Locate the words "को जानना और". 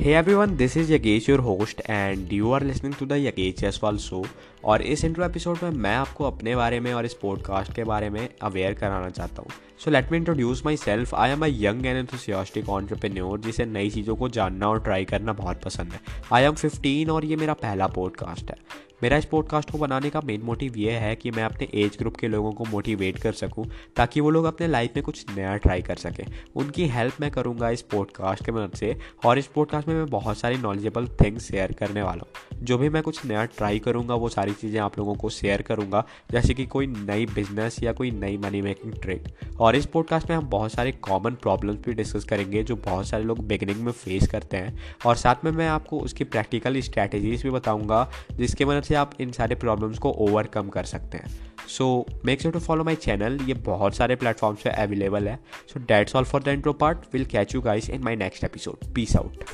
14.16-14.82